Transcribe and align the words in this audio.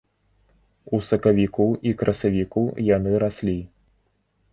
У 0.97 0.99
сакавіку 1.09 1.67
і 1.89 1.91
красавіку 1.99 2.63
яны 2.87 3.11
раслі. 3.25 3.57